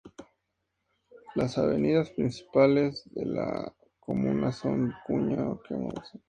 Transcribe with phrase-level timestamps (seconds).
[1.35, 6.11] Las avenidas principales de la comuna son Vicuña Mackenna y Miraflores de las Mercedes.